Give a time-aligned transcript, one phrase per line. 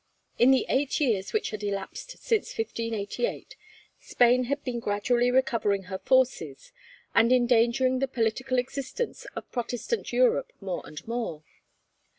[0.39, 3.55] In the eight years which had elapsed since 1588,
[3.99, 6.71] Spain had been gradually recovering her forces,
[7.13, 11.43] and endangering the political existence of Protestant Europe more and more.